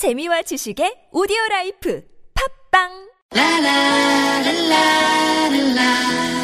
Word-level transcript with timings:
재미와 0.00 0.40
지식의 0.40 1.12
오디오 1.12 1.36
라이프 1.50 2.02
팟빵 2.72 2.88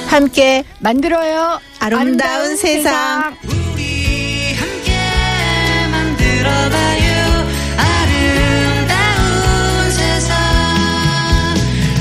함께 0.08 0.62
만들어요. 0.80 1.58
아름다운, 1.80 2.54
세상. 2.56 3.34
우리 3.44 4.52
함께 4.52 4.92
만들어봐요 5.90 7.48
아름다운 7.78 9.90
세상 9.90 10.36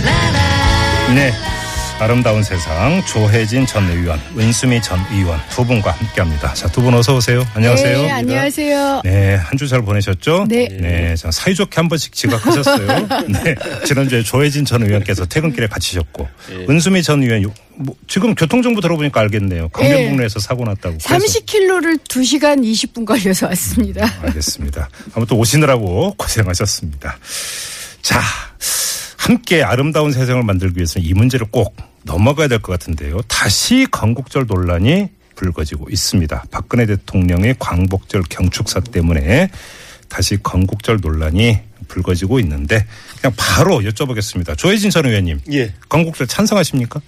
라라 0.04 1.14
네. 1.16 1.55
아름다운 1.98 2.44
세상 2.44 3.02
조혜진 3.06 3.66
전 3.66 3.90
의원, 3.90 4.20
은수미 4.38 4.82
전 4.82 5.00
의원 5.14 5.40
두 5.50 5.66
분과 5.66 5.92
함께합니다. 5.92 6.54
자, 6.54 6.68
두 6.68 6.82
분 6.82 6.94
어서 6.94 7.16
오세요. 7.16 7.48
안녕하세요. 7.54 8.02
네, 8.02 8.12
안녕하세요. 8.12 9.02
네, 9.06 9.36
한 9.36 9.58
주 9.58 9.66
잘 9.70 9.82
보내셨죠? 9.82 10.46
네. 10.50 10.68
네, 10.70 11.16
자, 11.16 11.32
사이좋게 11.32 11.74
한 11.78 11.88
번씩 11.88 12.12
지각하셨어요. 12.14 13.08
네, 13.32 13.56
지난주에 13.86 14.24
조혜진 14.24 14.66
전 14.66 14.84
의원께서 14.84 15.26
퇴근길에 15.26 15.68
갇히셨고, 15.68 16.28
은수미 16.70 17.02
전 17.02 17.24
의원, 17.24 17.44
요- 17.44 17.54
뭐, 17.78 17.96
지금 18.08 18.36
교통정보 18.36 18.82
들어보니까 18.82 19.22
알겠네요. 19.22 19.70
강변북로에서 19.70 20.40
사고 20.40 20.66
났다고. 20.66 20.98
그래서- 21.02 21.16
30km를 21.26 22.00
2시간 22.10 22.60
20분 22.62 23.06
걸려서 23.06 23.48
왔습니다. 23.48 24.06
알겠습니다. 24.22 24.90
아무튼 25.14 25.38
오시느라고 25.38 26.16
고생하셨습니다. 26.18 27.18
자, 28.02 28.22
함께 29.26 29.64
아름다운 29.64 30.12
세상을 30.12 30.44
만들기 30.44 30.78
위해서는 30.78 31.08
이 31.08 31.14
문제를 31.16 31.48
꼭 31.50 31.76
넘어가야 32.04 32.48
될 32.48 32.60
것 32.60 32.74
같은데요. 32.74 33.22
다시 33.28 33.88
건국절 33.90 34.46
논란이 34.48 35.10
불거지고 35.34 35.88
있습니다. 35.90 36.44
박근혜 36.52 36.86
대통령의 36.86 37.56
광복절 37.58 38.22
경축사 38.30 38.82
때문에 38.82 39.50
다시 40.10 40.38
건국절 40.44 41.00
논란이 41.02 41.58
불거지고 41.88 42.40
있는데 42.42 42.86
그냥 43.20 43.34
바로 43.36 43.80
여쭤보겠습니다. 43.80 44.56
조혜진 44.56 44.92
전 44.92 45.08
의원님, 45.08 45.40
예, 45.54 45.74
건국절 45.90 46.28
찬성하십니까? 46.28 47.02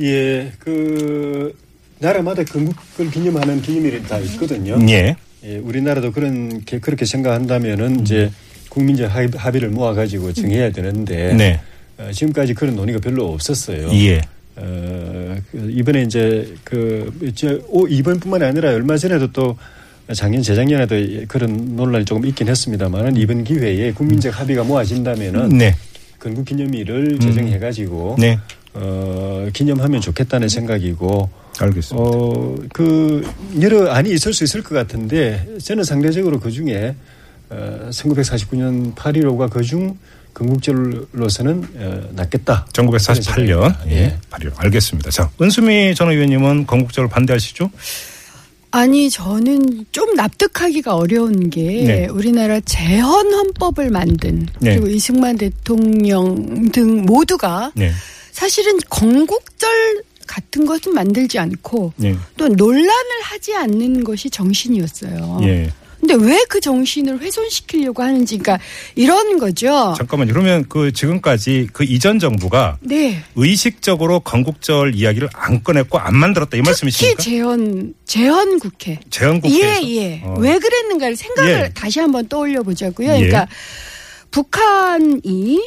예, 0.00 0.52
그 0.60 1.58
나라마다 1.98 2.44
건국을 2.44 3.10
기념하는 3.10 3.60
기념일이 3.62 4.04
다 4.04 4.18
있거든요. 4.18 4.78
예. 4.88 5.16
예, 5.42 5.56
우리나라도 5.56 6.12
그런 6.12 6.64
게 6.64 6.78
그렇게 6.78 7.04
생각한다면은 7.04 7.98
이제 8.02 8.30
국민적 8.68 9.14
합의, 9.14 9.30
합의를 9.34 9.70
모아가지고 9.70 10.32
정해야 10.32 10.70
되는데 10.70 11.34
네. 11.34 11.60
어, 11.98 12.10
지금까지 12.12 12.54
그런 12.54 12.76
논의가 12.76 13.00
별로 13.00 13.32
없었어요. 13.32 13.90
예. 13.92 14.20
어, 14.56 15.36
그 15.50 15.70
이번에 15.70 16.02
이제 16.02 16.54
그 16.64 17.12
이제 17.22 17.60
오, 17.68 17.86
이번뿐만이 17.86 18.44
아니라 18.44 18.70
얼마 18.70 18.96
전에도 18.96 19.30
또 19.32 19.56
작년 20.12 20.42
재작년에도 20.42 20.96
그런 21.28 21.76
논란이 21.76 22.04
조금 22.04 22.24
있긴 22.24 22.48
했습니다만은 22.48 23.16
이번 23.16 23.44
기회에 23.44 23.92
국민적 23.92 24.38
합의가 24.38 24.64
모아진다면은 24.64 25.50
네. 25.50 25.74
건국 26.18 26.44
기념일을 26.44 27.18
제정해 27.20 27.58
가지고 27.58 28.16
네. 28.18 28.38
어, 28.74 29.48
기념하면 29.52 30.00
좋겠다는 30.00 30.48
생각이고 30.48 31.28
알겠습니다. 31.60 31.96
어, 31.96 32.56
그 32.72 33.28
여러 33.60 33.90
안이 33.90 34.10
있을 34.10 34.32
수 34.32 34.44
있을 34.44 34.62
것 34.62 34.74
같은데 34.74 35.46
저는 35.62 35.84
상대적으로 35.84 36.40
그 36.40 36.50
중에 36.50 36.88
어, 36.88 36.94
1949년 37.50 38.94
8.15가 38.94 39.50
그중 39.50 39.96
건국절로서는 40.34 41.68
어, 41.76 42.08
낫겠다. 42.14 42.66
1948년. 42.72 43.74
예. 43.88 43.92
예. 43.92 44.18
8일. 44.30 44.52
알겠습니다. 44.56 45.10
자, 45.10 45.30
은수미 45.40 45.94
전 45.94 46.10
의원님은 46.10 46.66
건국절을 46.66 47.08
반대하시죠? 47.08 47.70
아니, 48.70 49.10
저는 49.10 49.86
좀 49.92 50.14
납득하기가 50.14 50.94
어려운 50.94 51.50
게 51.50 51.62
네. 51.62 52.06
우리나라 52.06 52.60
재헌 52.60 53.32
헌법을 53.32 53.90
만든 53.90 54.46
네. 54.60 54.74
그리고 54.74 54.88
이승만 54.88 55.38
대통령 55.38 56.70
등 56.70 57.02
모두가 57.02 57.72
네. 57.74 57.90
사실은 58.30 58.78
건국절 58.90 60.02
같은 60.26 60.66
것은 60.66 60.92
만들지 60.92 61.38
않고 61.38 61.94
예. 62.04 62.14
또 62.36 62.48
논란을 62.48 63.22
하지 63.22 63.56
않는 63.56 64.04
것이 64.04 64.28
정신이었어요. 64.28 65.38
예. 66.02 66.06
근데 66.06 66.14
왜 66.14 66.38
그 66.48 66.60
정신을 66.60 67.20
훼손시키려고 67.20 68.02
하는지, 68.02 68.38
그러니까 68.38 68.64
이런 68.94 69.38
거죠. 69.38 69.94
잠깐만요. 69.98 70.32
그러면 70.32 70.64
그 70.68 70.92
지금까지 70.92 71.68
그 71.72 71.84
이전 71.84 72.18
정부가 72.18 72.78
네. 72.80 73.22
의식적으로 73.36 74.20
건국절 74.20 74.94
이야기를 74.94 75.28
안 75.34 75.62
꺼냈고 75.62 75.98
안 75.98 76.16
만들었다 76.16 76.56
이 76.56 76.60
특히 76.60 76.62
말씀이십니까? 76.62 77.22
재헌 77.22 77.94
재헌 78.06 78.58
국회. 78.60 78.98
재헌 79.10 79.40
국회에서. 79.42 79.84
예, 79.84 79.96
예. 79.96 80.22
어. 80.24 80.36
왜 80.38 80.58
그랬는가를 80.58 81.16
생각을 81.16 81.50
예. 81.50 81.72
다시 81.74 82.00
한번 82.00 82.26
떠올려 82.28 82.62
보자고요. 82.62 83.08
예. 83.10 83.16
그러니까 83.16 83.46
북한이 84.30 85.60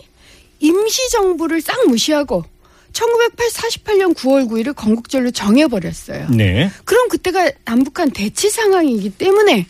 임시 0.60 1.10
정부를 1.12 1.62
싹 1.62 1.88
무시하고 1.88 2.44
1948년 2.94 4.14
9월 4.16 4.50
9일을 4.50 4.76
건국절로 4.76 5.32
정해 5.32 5.68
버렸어요. 5.68 6.28
네. 6.30 6.70
그럼 6.86 7.08
그때가 7.10 7.52
남북한 7.66 8.12
대치 8.12 8.50
상황이기 8.50 9.12
때문에 9.12 9.66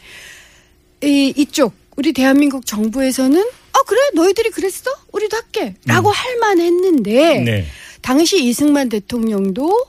이 1.03 1.33
이쪽 1.35 1.73
우리 1.95 2.13
대한민국 2.13 2.65
정부에서는 2.65 3.39
아 3.73 3.79
그래 3.87 3.99
너희들이 4.13 4.49
그랬어 4.51 4.91
우리도 5.11 5.37
할게라고 5.37 6.11
할 6.11 6.37
만했는데 6.37 7.39
음. 7.39 7.45
네. 7.45 7.65
당시 8.01 8.43
이승만 8.43 8.89
대통령도 8.89 9.85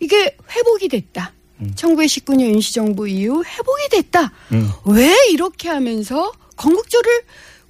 이게 0.00 0.36
회복이 0.50 0.88
됐다. 0.88 1.32
음. 1.60 1.72
1919년 1.76 2.52
임시정부 2.54 3.08
이후 3.08 3.44
회복이 3.44 3.88
됐다. 3.90 4.32
음. 4.52 4.68
왜 4.86 5.14
이렇게 5.30 5.68
하면서 5.68 6.32
건국절을 6.56 7.22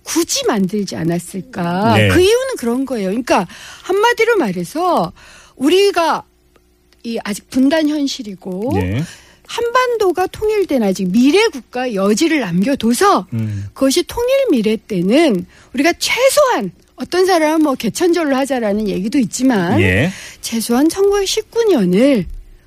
굳이 0.03 0.45
만들지 0.47 0.97
않았을까? 0.97 1.97
네. 1.97 2.09
그 2.09 2.21
이유는 2.21 2.57
그런 2.59 2.85
거예요. 2.85 3.09
그러니까 3.09 3.47
한마디로 3.83 4.37
말해서 4.37 5.13
우리가 5.57 6.25
이 7.05 7.19
아직 7.25 7.49
분단 7.51 7.89
현실이고 7.89 8.73
네. 8.75 9.03
한반도가 9.47 10.27
통일된 10.29 10.83
아직 10.83 11.11
미래 11.11 11.47
국가 11.49 11.93
여지를 11.95 12.41
남겨둬서 12.41 13.27
음. 13.33 13.67
그것이 13.75 14.05
통일 14.05 14.31
미래 14.51 14.77
때는 14.77 15.45
우리가 15.75 15.93
최소한 15.99 16.71
어떤 16.97 17.27
사람은 17.27 17.63
뭐 17.63 17.75
개천절로 17.75 18.37
하자라는 18.37 18.89
얘기도 18.89 19.19
있지만 19.19 19.81
예. 19.81 20.11
최소한 20.41 20.89
1919년을 20.89 22.25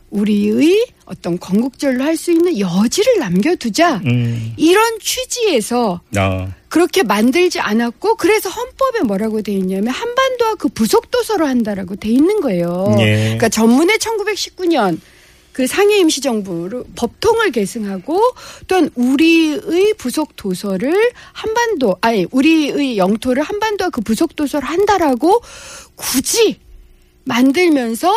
우리의 0.10 0.88
어떤 1.06 1.38
건국절로 1.40 2.04
할 2.04 2.18
수 2.18 2.32
있는 2.32 2.58
여지를 2.60 3.20
남겨두자 3.20 4.02
음. 4.06 4.54
이런 4.58 5.00
취지에서 5.00 6.02
아. 6.16 6.48
그렇게 6.70 7.04
만들지 7.04 7.60
않았고 7.60 8.16
그래서 8.16 8.50
헌법에 8.50 9.02
뭐라고 9.02 9.42
돼 9.42 9.52
있냐면 9.54 9.90
한반도와 9.90 10.56
그 10.56 10.70
부속 10.70 11.12
도서로 11.12 11.46
한다라고 11.46 11.96
돼 11.96 12.10
있는 12.10 12.42
거예요. 12.42 12.96
예. 13.00 13.16
그러니까 13.24 13.50
전문에 13.50 13.98
1919년 13.98 15.00
그 15.56 15.68
상해 15.68 16.00
임시정부로 16.00 16.84
법통을 16.98 17.52
계승하고 17.52 18.22
또한 18.68 18.90
우리의 18.94 19.94
부속 19.98 20.36
도서를 20.36 21.14
한반도 21.32 21.96
아니 22.02 22.28
우리의 22.30 22.98
영토를 22.98 23.42
한반도와 23.42 23.90
그 23.90 24.02
부속 24.02 24.36
도서를 24.36 24.68
한다라고 24.68 25.42
굳이 25.96 26.60
만들면서 27.24 28.14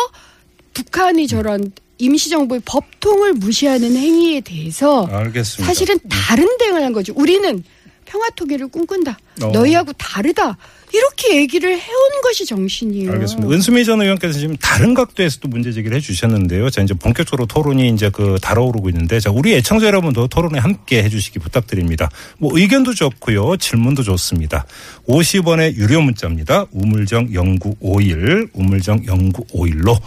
북한이 0.73 1.27
저런 1.27 1.71
임시정부의 1.97 2.61
법통을 2.65 3.35
무시하는 3.35 3.95
행위에 3.95 4.41
대해서 4.41 5.05
알겠습니다. 5.05 5.65
사실은 5.65 5.97
다른 6.09 6.57
대응을 6.57 6.83
한 6.83 6.91
거죠. 6.91 7.13
우리는 7.15 7.63
평화 8.03 8.29
통일을 8.31 8.67
꿈꾼다. 8.67 9.17
어. 9.43 9.47
너희하고 9.47 9.93
다르다. 9.93 10.57
이렇게 10.91 11.37
얘기를 11.37 11.69
해온 11.71 12.21
것이 12.23 12.45
정신이에요. 12.45 13.11
알겠습니다. 13.11 13.49
은수미 13.49 13.85
전 13.85 14.01
의원께서 14.01 14.39
지금 14.39 14.57
다른 14.57 14.93
각도에서 14.93 15.39
또 15.39 15.47
문제 15.47 15.71
제기를 15.71 15.95
해주셨는데요. 15.97 16.69
자, 16.69 16.81
이제 16.81 16.93
본격적으로 16.93 17.45
토론이 17.45 17.89
이제 17.89 18.09
그 18.09 18.37
달아오르고 18.41 18.89
있는데, 18.89 19.19
자, 19.19 19.29
우리 19.29 19.53
애청자 19.53 19.87
여러분도 19.87 20.27
토론에 20.27 20.59
함께 20.59 21.03
해주시기 21.03 21.39
부탁드립니다. 21.39 22.09
뭐 22.37 22.51
의견도 22.57 22.93
좋고요. 22.93 23.57
질문도 23.57 24.03
좋습니다. 24.03 24.65
50원의 25.07 25.75
유료 25.75 26.01
문자입니다. 26.01 26.65
우물정 26.71 27.29
0951, 27.31 28.49
우물정 28.53 29.03
0951로 29.03 29.99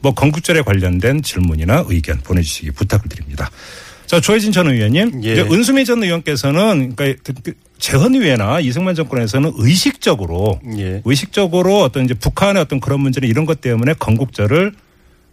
뭐 0.00 0.14
건국절에 0.14 0.62
관련된 0.62 1.22
질문이나 1.22 1.84
의견 1.88 2.18
보내주시기 2.20 2.70
부탁을 2.72 3.08
드립니다. 3.08 3.50
자, 4.06 4.20
조혜진 4.20 4.50
전 4.50 4.68
의원님. 4.68 5.22
예. 5.22 5.32
이제 5.32 5.42
은수미 5.42 5.84
전 5.84 6.02
의원께서는 6.02 6.96
그러니까 6.96 7.22
그 7.44 7.52
재헌의회나 7.80 8.60
이승만 8.60 8.94
정권에서는 8.94 9.52
의식적으로 9.56 10.60
예. 10.78 11.02
의식적으로 11.04 11.80
어떤 11.80 12.04
이제 12.04 12.14
북한의 12.14 12.62
어떤 12.62 12.78
그런 12.78 13.00
문제는 13.00 13.28
이런 13.28 13.46
것 13.46 13.60
때문에 13.60 13.94
건국절을 13.94 14.72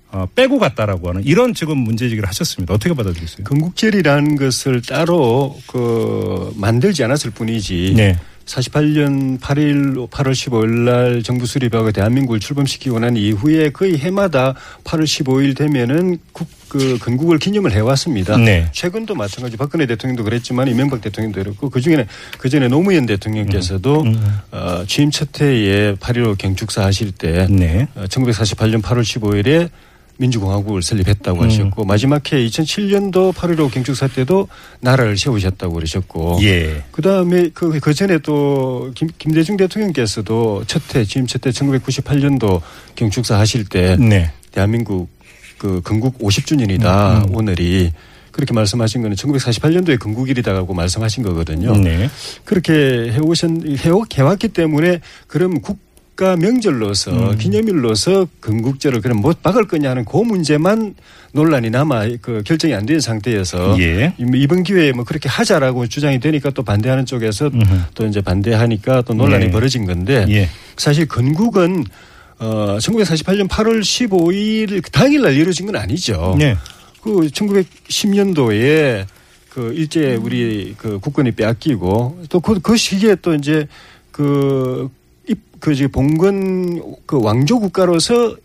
어, 0.10 0.26
빼고 0.36 0.58
갔다라고 0.58 1.10
하는 1.10 1.24
이런 1.26 1.54
지금 1.54 1.78
문제제기를 1.80 2.28
하셨습니다. 2.30 2.74
어떻게 2.74 2.94
받아들이세요? 2.94 3.44
건국절이라는 3.44 4.38
것을 4.38 4.82
따로 4.82 5.58
그 5.68 6.54
만들지 6.56 7.04
않았을 7.04 7.32
뿐이지 7.32 7.94
네. 7.96 8.18
48년 8.48 9.40
8일, 9.40 10.10
8월 10.10 10.32
15일 10.32 10.70
날 10.86 11.24
정부 11.24 11.46
수립하고 11.46 11.92
대한민국을 11.92 12.40
출범시키고 12.40 13.00
난 13.00 13.16
이후에 13.16 13.70
거의 13.72 13.98
해마다 13.98 14.56
8월 14.84 15.04
15일 15.04 15.56
되면은 15.56 16.18
국, 16.32 16.48
그, 16.70 16.98
건국을 16.98 17.38
기념을 17.38 17.72
해왔습니다. 17.74 18.38
네. 18.38 18.68
최근도 18.72 19.16
마찬가지 19.16 19.58
박근혜 19.58 19.86
대통령도 19.86 20.24
그랬지만 20.24 20.68
이명박 20.68 21.02
대통령도 21.02 21.44
그랬고 21.44 21.70
그 21.70 21.82
중에는 21.82 22.06
그 22.38 22.50
전에 22.50 22.68
노무현 22.68 23.06
대통령께서도 23.06 24.06
어, 24.52 24.84
취임 24.88 25.12
첫 25.12 25.42
해에 25.42 25.96
8.15 25.96 26.38
경축사 26.38 26.84
하실 26.84 27.12
때 27.12 27.48
네. 27.50 27.88
어, 27.96 28.06
1948년 28.06 28.82
8월 28.82 29.02
15일에 29.02 29.70
민주공화국을 30.18 30.82
설립했다고 30.82 31.42
음. 31.42 31.46
하셨고 31.46 31.86
마지막 31.86 32.32
해 32.32 32.46
2007년도 32.46 33.34
8.15 33.34 33.72
경축사 33.72 34.08
때도 34.08 34.48
나라를 34.80 35.18
세우셨다고 35.18 35.74
그러셨고 35.74 36.40
예. 36.42 36.84
그다음에 36.92 37.50
그, 37.54 37.80
그 37.80 37.94
전에 37.94 38.18
또 38.20 38.92
김, 38.96 39.10
김대중 39.18 39.58
대통령께서도 39.58 40.64
첫해 40.66 41.06
취임 41.06 41.28
첫해 41.28 41.54
1998년도 41.54 42.62
경축사 42.96 43.38
하실 43.38 43.66
때 43.66 43.96
네. 43.98 44.32
대한민국 44.52 45.10
그 45.58 45.82
건국 45.84 46.20
50주년이다 46.20 47.30
음, 47.30 47.36
오늘이 47.36 47.92
그렇게 48.32 48.54
말씀하신 48.54 49.02
거는 49.02 49.16
1948년도에 49.16 50.00
건국일이다고 50.00 50.72
말씀하신 50.76 51.24
거거든요. 51.24 51.76
네. 51.76 52.08
그렇게 52.46 53.12
해오셨 53.12 53.50
해오 53.84 54.06
해왔기 54.14 54.50
때문에 54.50 55.00
그럼 55.26 55.60
국 55.60 55.87
가 56.18 56.36
명절로서 56.36 57.12
음. 57.34 57.38
기념일로서 57.38 58.28
건국절을 58.42 59.02
그럼 59.02 59.22
못 59.22 59.44
박을 59.44 59.68
거냐 59.68 59.92
하는 59.92 60.04
그 60.04 60.18
문제만 60.18 60.96
논란이 61.32 61.70
남아 61.70 62.08
그 62.24 62.42
결정이 62.44 62.74
안 62.74 62.88
된 62.88 63.00
상태에서 63.00 63.80
예. 63.80 64.14
이번 64.18 64.64
기회에 64.64 64.94
뭐 64.94 65.04
그렇게 65.04 65.30
하자라고 65.30 65.86
주장이 65.86 66.20
되니까 66.20 66.50
또 66.50 66.64
반대하는 66.64 67.06
쪽에서 67.06 67.48
음흠. 67.54 67.80
또 67.94 68.08
이제 68.08 68.22
반대하니까 68.22 69.04
또 69.04 69.14
논란이 69.14 69.46
네. 69.46 69.52
벌어진 69.52 69.86
건데 69.86 70.26
예. 70.30 70.50
사실 70.76 71.06
건국은 71.08 71.84
어 72.40 72.78
1948년 72.80 73.48
8월 73.48 73.82
15일 73.82 74.92
당일날 74.92 75.36
이루어진 75.36 75.68
건 75.68 75.76
아니죠. 75.76 76.36
네. 76.40 76.56
그 77.04 77.12
1910년도에 77.28 79.06
그 79.50 79.74
일제 79.74 80.16
우리 80.16 80.74
그 80.78 81.00
국권이 81.00 81.32
빼앗기고 81.32 82.24
또 82.30 82.40
그 82.40 82.60
그 82.60 82.76
시기에 82.78 83.16
또 83.22 83.34
이제 83.36 83.68
그, 84.12 84.90
입, 84.90 84.92
그, 85.60 85.72
이제 85.72 85.88
봉건 85.88 86.82
그 87.06 87.22
왕조 87.22 87.60
국가로서 87.60 88.36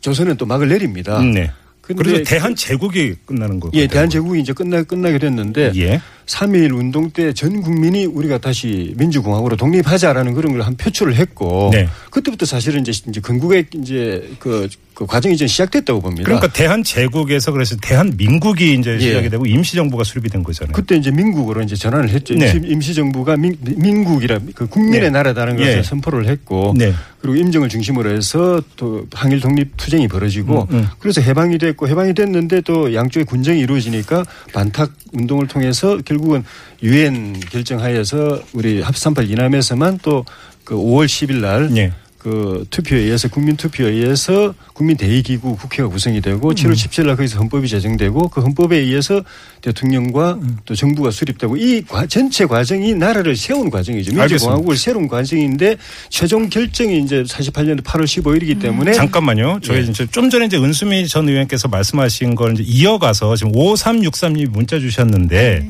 조선은 0.00 0.36
또 0.36 0.46
막을 0.46 0.68
내립니다. 0.68 1.20
네. 1.20 1.50
근데 1.80 2.02
그래서 2.02 2.24
대한 2.24 2.54
제국이 2.54 3.14
끝나는 3.24 3.60
거. 3.60 3.70
예, 3.72 3.86
대한 3.86 4.10
제국이 4.10 4.40
이제 4.40 4.52
끝나, 4.52 4.82
끝나게 4.82 5.18
됐는데 5.18 5.72
예. 5.76 6.00
3.1 6.28 6.76
운동 6.76 7.10
때 7.10 7.32
전 7.32 7.62
국민이 7.62 8.04
우리가 8.04 8.38
다시 8.38 8.92
민주공화국으로 8.96 9.56
독립하자라는 9.56 10.34
그런 10.34 10.52
걸 10.52 10.58
한 10.58 10.76
표출을 10.76 11.14
했고 11.14 11.70
네. 11.72 11.88
그때부터 12.10 12.44
사실은 12.44 12.80
이제, 12.82 12.92
이제 13.08 13.20
건국의 13.20 13.66
이제 13.80 14.28
그, 14.40 14.68
그 14.92 15.06
과정이 15.06 15.34
이제 15.34 15.46
시작됐다고 15.46 16.00
봅니다. 16.00 16.24
그러니까 16.24 16.48
대한 16.52 16.82
제국에서 16.82 17.52
그래서 17.52 17.76
대한 17.80 18.12
민국이 18.18 18.74
이제 18.74 18.94
예. 18.94 18.98
시작이 18.98 19.30
되고 19.30 19.46
임시 19.46 19.76
정부가 19.76 20.02
수립이 20.04 20.28
된 20.28 20.42
거잖아요. 20.42 20.72
그때 20.72 20.96
이제 20.96 21.10
민국으로 21.12 21.62
이제 21.62 21.76
전환을 21.76 22.10
했죠. 22.10 22.34
네. 22.34 22.50
임시, 22.52 22.68
임시정부가 22.68 23.36
민, 23.36 23.56
민국이라 23.62 24.40
그 24.54 24.66
국민의 24.66 25.00
네. 25.02 25.10
나라다는 25.10 25.56
것을 25.56 25.78
예. 25.78 25.82
선포를 25.82 26.26
했고 26.28 26.74
네. 26.76 26.92
그리고 27.20 27.36
임정을 27.36 27.68
중심으로 27.68 28.10
해서 28.10 28.60
또 28.76 29.06
항일 29.12 29.40
독립 29.40 29.76
투쟁이 29.76 30.06
벌어지고 30.08 30.66
음, 30.70 30.76
음. 30.76 30.88
그래서 30.98 31.20
해방이 31.20 31.58
됐고 31.58 31.88
해방이 31.88 32.14
됐는데 32.14 32.60
또 32.62 32.94
양쪽의 32.94 33.24
군정이 33.26 33.60
이루어지니까 33.60 34.24
반탁 34.52 34.92
운동을 35.12 35.46
통해서 35.48 35.98
결국 36.04 36.17
은 36.34 36.44
유엔 36.82 37.38
결정하에서 37.40 38.40
우리 38.52 38.82
합38 38.82 39.30
이남에서만 39.30 39.98
또 40.02 40.24
그 40.64 40.74
5월 40.74 41.06
10일 41.06 41.36
날 41.36 41.74
예. 41.78 41.92
그 42.18 42.66
투표에 42.68 42.98
의해서 42.98 43.26
국민 43.28 43.56
투표에 43.56 43.88
의해서 43.90 44.52
국민 44.74 44.98
대의 44.98 45.22
기구 45.22 45.56
국회가 45.56 45.88
구성이 45.88 46.20
되고 46.20 46.46
음. 46.50 46.54
7월 46.54 46.72
17일 46.74 47.06
날 47.06 47.16
거기서 47.16 47.38
헌법이 47.38 47.66
제정되고 47.68 48.28
그 48.28 48.42
헌법에 48.42 48.76
의해서 48.76 49.22
대통령과 49.62 50.34
음. 50.34 50.58
또 50.66 50.74
정부가 50.74 51.10
수립되고 51.10 51.56
이 51.56 51.80
과- 51.88 52.04
전체 52.06 52.44
과정이 52.44 52.94
나라를 52.94 53.34
세운 53.34 53.70
과정이죠. 53.70 54.14
민주공화국을 54.14 54.76
세운 54.76 55.08
과정인데 55.08 55.76
최종 56.10 56.50
결정이 56.50 56.98
이제 57.02 57.22
48년도 57.22 57.82
8월 57.82 58.04
15일이기 58.04 58.60
때문에 58.60 58.90
음. 58.90 58.94
잠깐만요. 58.94 59.60
저희 59.62 59.78
예. 59.78 59.82
이제 59.84 60.06
좀 60.10 60.28
전에 60.28 60.44
이제 60.44 60.58
은수미 60.58 61.08
전 61.08 61.26
의원께서 61.30 61.68
말씀하신 61.68 62.34
걸 62.34 62.52
이제 62.60 62.62
이어가서 62.66 63.36
지금 63.36 63.52
5363님이 63.52 64.48
문자 64.50 64.78
주셨는데 64.78 65.66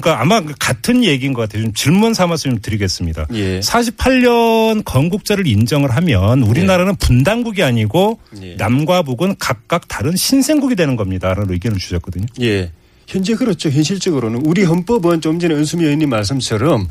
그러니까 0.00 0.20
아마 0.20 0.42
같은 0.58 1.04
얘기인 1.04 1.32
것 1.32 1.42
같아요. 1.42 1.62
좀 1.62 1.72
질문 1.72 2.14
삼아서 2.14 2.44
좀 2.44 2.58
드리겠습니다. 2.60 3.26
예. 3.34 3.60
48년 3.60 4.84
건국절을 4.84 5.46
인정을 5.46 5.94
하면 5.96 6.42
우리나라는 6.42 6.96
분단국이 6.96 7.62
아니고 7.62 8.18
예. 8.42 8.56
남과 8.56 9.02
북은 9.02 9.36
각각 9.38 9.86
다른 9.86 10.16
신생국이 10.16 10.74
되는 10.74 10.96
겁니다라는 10.96 11.52
의견을 11.52 11.78
주셨거든요. 11.78 12.26
예. 12.40 12.72
현재 13.06 13.34
그렇죠. 13.34 13.68
현실적으로는 13.68 14.42
우리 14.44 14.64
헌법은 14.64 15.20
좀 15.20 15.38
전에 15.38 15.54
은수미 15.54 15.84
의원님 15.84 16.10
말씀처럼 16.10 16.88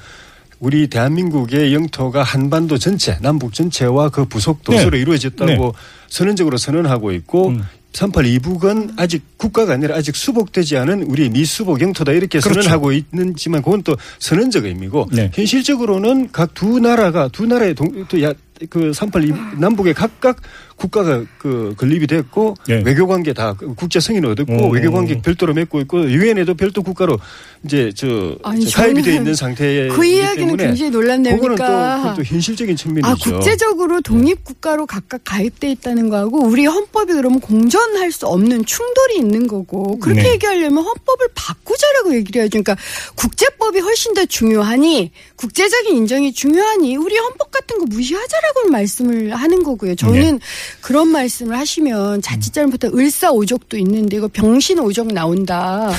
우리 0.59 0.87
대한민국의 0.87 1.73
영토가 1.73 2.23
한반도 2.23 2.77
전체, 2.77 3.17
남북 3.19 3.53
전체와 3.53 4.09
그 4.09 4.25
부속 4.25 4.63
도서로 4.63 4.91
네. 4.91 4.99
이루어졌다고 4.99 5.75
선언적으로 6.07 6.55
선언하고 6.57 7.11
있고 7.11 7.49
음. 7.49 7.63
38 7.93 8.25
이북은 8.25 8.93
아직 8.97 9.23
국가가 9.37 9.73
아니라 9.73 9.95
아직 9.95 10.15
수복되지 10.15 10.77
않은 10.77 11.03
우리 11.03 11.29
미수복 11.29 11.79
영토다 11.81 12.11
이렇게 12.11 12.39
그렇죠. 12.39 12.61
선언하고 12.61 12.91
있는지만 12.91 13.61
그건 13.61 13.83
또 13.83 13.95
선언적 14.19 14.65
의미고 14.65 15.09
네. 15.11 15.29
현실적으로는 15.33 16.31
각 16.31 16.53
두 16.53 16.79
나라가 16.79 17.27
두 17.29 17.45
나라의 17.45 17.73
동, 17.75 18.05
또 18.07 18.21
야, 18.21 18.31
그38 18.59 19.27
이북, 19.27 19.59
남북에 19.59 19.93
각각 19.93 20.37
국가가 20.75 21.23
그 21.37 21.73
건립이 21.77 22.07
됐고 22.07 22.55
네. 22.67 22.81
외교 22.85 23.07
관계 23.07 23.33
다 23.33 23.53
국제 23.53 23.99
승인을 23.99 24.31
얻었고 24.31 24.67
오. 24.67 24.69
외교 24.69 24.91
관계 24.91 25.21
별도로 25.21 25.53
맺고 25.53 25.81
있고 25.81 26.09
유엔에도 26.09 26.55
별도 26.55 26.81
국가로 26.81 27.17
이제 27.63 27.91
저, 27.95 28.35
아니, 28.43 28.65
저 28.65 28.81
가입이 28.81 29.01
돼 29.01 29.15
있는 29.15 29.35
상태에 29.35 29.87
그 29.89 30.05
이야기는 30.05 30.57
굉장히 30.57 30.91
놀랍네요. 30.91 31.35
그거는 31.35 31.55
또, 31.55 31.63
그러니까 31.63 31.97
그건 31.97 32.15
또 32.15 32.23
현실적인 32.23 32.75
측면이죠. 32.75 33.07
아, 33.07 33.15
국제적으로 33.15 34.01
독립 34.01 34.43
국가로 34.43 34.85
각각 34.85 35.21
가입돼 35.23 35.71
있다는 35.71 36.09
거하고 36.09 36.43
우리 36.43 36.65
헌법이 36.65 37.13
그러면 37.13 37.39
공존할 37.39 38.11
수 38.11 38.27
없는 38.27 38.65
충돌이 38.65 39.17
있는 39.17 39.47
거고 39.47 39.99
그렇게 39.99 40.23
네. 40.23 40.31
얘기하려면 40.33 40.83
헌법을 40.83 41.27
바 41.35 41.53
꾸자라고 41.73 42.15
얘기를 42.15 42.41
해야죠. 42.41 42.51
그러니까 42.51 42.77
국제법이 43.15 43.79
훨씬 43.79 44.13
더 44.13 44.25
중요하니 44.25 45.11
국제적인 45.35 45.97
인정이 45.97 46.33
중요하니 46.33 46.95
우리 46.95 47.17
헌법 47.17 47.51
같은 47.51 47.79
거 47.79 47.85
무시하자라고 47.85 48.69
말씀을 48.69 49.33
하는 49.33 49.63
거고요. 49.63 49.95
저는 49.95 50.37
네. 50.37 50.39
그런 50.81 51.07
말씀을 51.09 51.57
하시면 51.57 52.21
자칫 52.21 52.53
잘못해 52.53 52.87
을사오적도 52.93 53.77
있는데 53.77 54.17
이거 54.17 54.27
병신오적 54.27 55.07
나온다. 55.07 55.91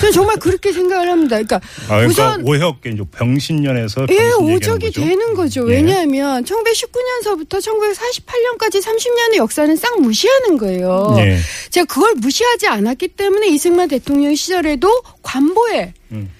저는 0.00 0.12
정말 0.12 0.36
그렇게 0.38 0.72
생각을 0.72 1.10
합니다. 1.10 1.36
그러니까 1.36 1.56
아, 1.88 1.96
그러니까 1.96 2.38
우선 2.38 2.62
없게 2.62 2.90
이제 2.90 3.02
병신년에서 3.10 4.06
예, 4.10 4.16
병신 4.16 4.54
오적이 4.54 4.86
거죠. 4.86 5.00
되는 5.00 5.34
거죠. 5.34 5.70
예. 5.70 5.76
왜냐하면 5.76 6.44
1919년서부터 6.44 7.60
1948년까지 7.60 8.82
30년의 8.82 9.36
역사는 9.36 9.76
싹 9.76 10.00
무시하는 10.00 10.58
거예요. 10.58 11.14
예. 11.18 11.38
제가 11.70 11.86
그걸 11.86 12.14
무시하지 12.16 12.66
않았기 12.66 13.08
때문에 13.08 13.48
이승만 13.48 13.88
대통령 13.88 14.34
시절에도 14.34 15.02
관보에 15.22 15.94
음. 16.12 16.30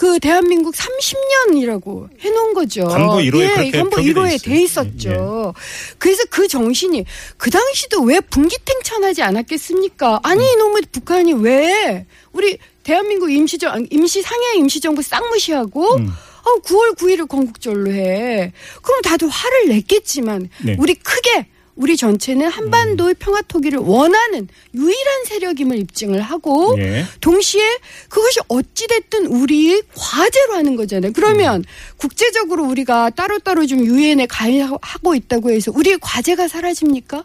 그 0.00 0.18
대한민국 0.18 0.74
30년이라고 0.74 2.08
해놓은 2.20 2.54
거죠. 2.54 2.86
관보 2.88 3.16
1호에 3.16 3.66
예, 3.66 3.70
관보 3.70 3.96
표기돼 3.96 4.20
1호에 4.20 4.34
있어요. 4.34 4.38
돼 4.38 4.62
있었죠. 4.62 5.54
그래서 5.98 6.22
그 6.30 6.48
정신이 6.48 7.04
그 7.36 7.50
당시도 7.50 8.00
왜 8.04 8.18
분기탱천하지 8.20 9.22
않았겠습니까? 9.22 10.20
아니 10.22 10.42
음. 10.42 10.52
이놈의 10.54 10.82
북한이 10.90 11.34
왜 11.34 12.06
우리 12.32 12.56
대한민국 12.82 13.30
임시정 13.30 13.88
임시 13.90 14.22
상해 14.22 14.56
임시정부 14.56 15.02
싹 15.02 15.22
무시하고 15.28 15.96
음. 15.96 16.08
어, 16.08 16.62
9월 16.62 16.96
9일을 16.96 17.28
건국절로 17.28 17.92
해. 17.92 18.52
그럼 18.80 19.02
다들 19.02 19.28
화를 19.28 19.68
냈겠지만 19.68 20.48
네. 20.64 20.76
우리 20.78 20.94
크게 20.94 21.46
우리 21.80 21.96
전체는 21.96 22.46
한반도의 22.48 23.14
평화 23.18 23.40
토기를 23.40 23.78
원하는 23.78 24.48
유일한 24.74 25.24
세력임을 25.24 25.78
입증을 25.78 26.20
하고 26.20 26.76
예. 26.78 27.06
동시에 27.22 27.78
그것이 28.10 28.40
어찌됐든 28.48 29.26
우리의 29.26 29.82
과제로 29.96 30.54
하는 30.56 30.76
거잖아요. 30.76 31.12
그러면 31.14 31.60
음. 31.60 31.64
국제적으로 31.96 32.66
우리가 32.66 33.08
따로따로 33.10 33.66
좀 33.66 33.80
유엔에 33.80 34.26
가입하고 34.26 35.14
있다고 35.14 35.52
해서 35.52 35.72
우리의 35.74 35.96
과제가 36.02 36.48
사라집니까? 36.48 37.24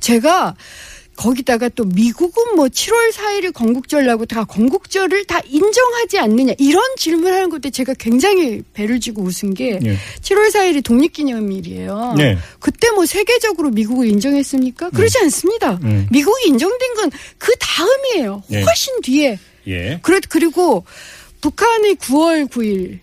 제가 0.00 0.54
거기다가 1.16 1.68
또 1.70 1.84
미국은 1.84 2.56
뭐 2.56 2.66
7월 2.66 3.12
4일을 3.12 3.52
건국절라고 3.52 4.26
다 4.26 4.44
건국절을 4.44 5.24
다 5.24 5.40
인정하지 5.46 6.18
않느냐 6.18 6.54
이런 6.58 6.82
질문을 6.96 7.32
하는 7.34 7.50
것때 7.50 7.70
제가 7.70 7.94
굉장히 7.94 8.62
배를 8.72 9.00
쥐고 9.00 9.22
웃은 9.22 9.54
게 9.54 9.78
예. 9.84 9.96
7월 10.20 10.50
4일이 10.52 10.84
독립기념일이에요. 10.84 12.14
네. 12.16 12.36
그때 12.58 12.90
뭐 12.90 13.06
세계적으로 13.06 13.70
미국을 13.70 14.06
인정했습니까? 14.08 14.90
그러지 14.90 15.18
않습니다. 15.18 15.78
음. 15.84 16.06
미국이 16.10 16.48
인정된 16.48 16.94
건 16.94 17.10
그 17.38 17.52
다음이에요. 17.58 18.42
네. 18.48 18.62
훨씬 18.62 19.00
뒤에. 19.02 19.38
예. 19.66 19.98
그래 20.02 20.20
그리고 20.28 20.84
북한의 21.40 21.96
9월 21.96 22.48
9일 22.48 23.00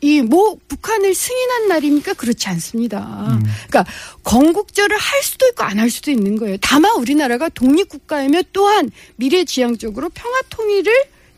이뭐 0.00 0.58
북한을 0.68 1.14
승인한 1.14 1.68
날입니까? 1.68 2.14
그렇지 2.14 2.48
않습니다. 2.48 3.38
그러니까 3.68 3.84
건국절을 4.22 4.96
할 4.96 5.22
수도 5.22 5.46
있고 5.48 5.62
안 5.64 5.78
할 5.78 5.90
수도 5.90 6.10
있는 6.10 6.36
거예요. 6.36 6.56
다만 6.60 6.96
우리나라가 6.96 7.48
독립국가이며 7.48 8.42
또한 8.52 8.90
미래지향적으로 9.16 10.08
평화 10.10 10.40
통일을 10.50 10.92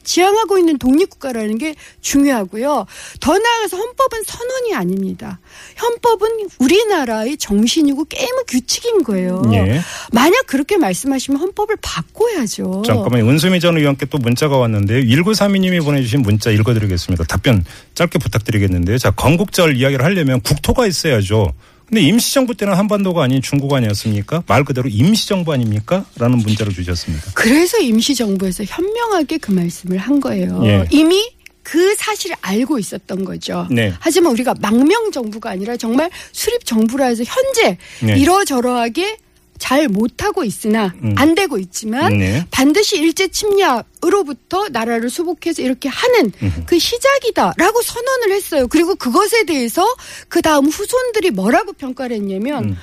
지향하고 0.07 0.57
있는 0.57 0.79
독립국가라는 0.79 1.59
게 1.59 1.75
중요하고요. 2.01 2.87
더 3.21 3.39
나아가서 3.39 3.77
헌법은 3.77 4.23
선언이 4.25 4.75
아닙니다. 4.75 5.41
헌법은 5.83 6.49
우리나라의 6.59 7.37
정신이고 7.37 8.05
게임의 8.05 8.45
규칙인 8.49 9.03
거예요. 9.03 9.43
예. 9.53 9.81
만약 10.13 10.47
그렇게 10.47 10.79
말씀하시면 10.79 11.41
헌법을 11.41 11.77
바꿔야죠. 11.83 12.83
잠깐만요. 12.87 13.29
은수미 13.29 13.61
전 13.61 13.77
의원께 13.77 14.07
또 14.07 14.19
문자가 14.19 14.57
왔는데요. 14.57 15.01
1932님이 15.01 15.85
보내주신 15.85 16.23
문자 16.23 16.51
읽어드리겠습니다. 16.51 17.25
답변 17.25 17.65
짧게 17.95 18.19
부탁드리겠는데요. 18.19 18.99
자, 18.99 19.11
건국절 19.11 19.77
이야기를 19.77 20.05
하려면 20.05 20.41
국토가 20.41 20.87
있어야죠. 20.87 21.53
근데 21.89 22.01
임시정부 22.03 22.55
때는 22.57 22.75
한반도가 22.75 23.23
아닌 23.23 23.41
중국 23.41 23.73
아니었습니까? 23.73 24.43
말 24.47 24.65
그대로 24.65 24.89
임시정부 24.89 25.53
아닙니까? 25.53 26.05
라는 26.17 26.39
문자를 26.39 26.73
주셨습니다. 26.73 27.31
그래서 27.35 27.79
임시정부에서 27.79 28.65
현명하게 28.65 29.39
그 29.39 29.53
말씀을 29.53 29.99
한 29.99 30.21
거예요. 30.21 30.61
예. 30.65 30.85
이미 30.91 31.31
그 31.63 31.95
사실을 31.97 32.37
알고 32.43 32.79
있었던 32.79 33.25
거죠. 33.25 33.67
네. 33.71 33.93
하지만 33.99 34.33
우리가 34.33 34.55
망명 34.61 35.11
정부가 35.11 35.51
아니라 35.51 35.77
정말 35.77 36.11
수립 36.33 36.65
정부라 36.65 37.07
해서 37.07 37.25
현재 37.25 37.77
네. 38.03 38.19
이러저러하게 38.19 39.19
잘 39.59 39.89
못하고 39.89 40.45
있으나 40.45 40.95
음. 41.03 41.15
안 41.17 41.35
되고 41.35 41.59
있지만 41.59 42.19
네. 42.19 42.47
반드시 42.51 42.99
일제 42.99 43.29
침략으로부터 43.29 44.69
나라를 44.69 45.11
수복해서 45.11 45.63
이렇게 45.63 45.89
하는 45.89 46.33
그 46.67 46.79
시작이다라고 46.79 47.83
선언을 47.83 48.33
했어요. 48.33 48.69
그리고 48.69 48.95
그것에 48.95 49.45
대해서 49.45 49.87
그 50.29 50.43
다음 50.43 50.67
후손들이 50.67 51.31
뭐라고 51.31 51.73
평가를 51.73 52.17
했냐면 52.17 52.65
음. 52.65 52.77